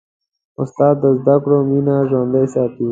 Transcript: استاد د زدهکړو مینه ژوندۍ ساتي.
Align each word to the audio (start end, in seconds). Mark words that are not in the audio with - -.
استاد 0.61 0.95
د 1.03 1.05
زدهکړو 1.19 1.57
مینه 1.69 1.95
ژوندۍ 2.09 2.45
ساتي. 2.53 2.79